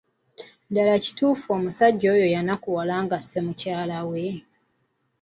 Ddala 0.69 0.93
kituufu 1.03 1.47
omusajja 1.57 2.07
oyo 2.15 2.27
yanakuwala 2.35 2.93
ng’asse 3.03 3.39
mukyala 3.45 3.97
we? 4.09 4.23